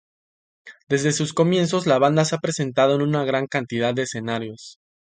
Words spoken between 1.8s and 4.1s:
la banda se ha presentado en una gran cantidad de